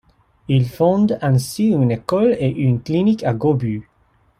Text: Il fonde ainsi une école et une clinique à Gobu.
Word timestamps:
Il 0.47 0.67
fonde 0.67 1.19
ainsi 1.21 1.67
une 1.67 1.91
école 1.91 2.35
et 2.39 2.49
une 2.49 2.81
clinique 2.81 3.23
à 3.23 3.35
Gobu. 3.35 3.87